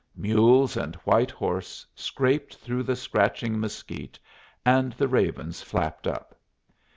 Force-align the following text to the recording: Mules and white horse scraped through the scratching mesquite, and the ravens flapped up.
Mules 0.15 0.77
and 0.77 0.95
white 1.05 1.29
horse 1.29 1.85
scraped 1.93 2.55
through 2.55 2.81
the 2.81 2.95
scratching 2.95 3.59
mesquite, 3.59 4.17
and 4.65 4.93
the 4.93 5.07
ravens 5.07 5.61
flapped 5.61 6.07
up. 6.07 6.35